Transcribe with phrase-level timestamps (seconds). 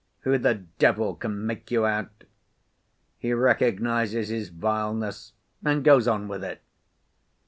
[0.21, 2.23] Who the devil can make you out?
[3.19, 6.63] He recognizes his vileness and goes on with it!